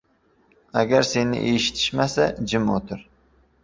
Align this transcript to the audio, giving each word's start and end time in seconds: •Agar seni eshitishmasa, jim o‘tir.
•Agar 0.81 1.05
seni 1.11 1.43
eshitishmasa, 1.53 2.29
jim 2.51 2.77
o‘tir. 2.81 3.09